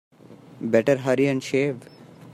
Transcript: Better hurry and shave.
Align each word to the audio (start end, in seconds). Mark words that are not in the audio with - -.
Better 0.59 0.97
hurry 0.97 1.27
and 1.27 1.43
shave. 1.43 1.81